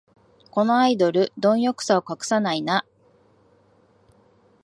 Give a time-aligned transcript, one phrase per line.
[0.49, 2.87] このアイドル、どん欲さを隠さないな